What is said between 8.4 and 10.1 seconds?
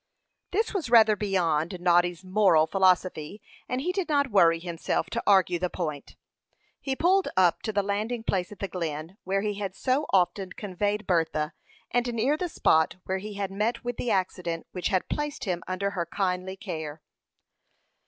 at the Glen, where he had so